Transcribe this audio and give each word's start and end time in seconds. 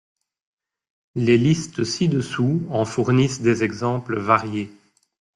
Les 1.13 1.37
listes 1.37 1.83
ci-dessous 1.83 2.65
en 2.71 2.85
fournissent 2.85 3.43
des 3.43 3.63
exemples 3.63 4.17
variés. 4.17 4.71